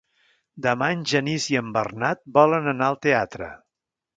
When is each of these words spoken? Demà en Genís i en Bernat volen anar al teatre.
Demà 0.65 0.87
en 0.93 1.03
Genís 1.11 1.45
i 1.55 1.59
en 1.63 1.69
Bernat 1.77 2.23
volen 2.39 2.73
anar 2.73 2.89
al 2.91 2.99
teatre. 3.07 3.53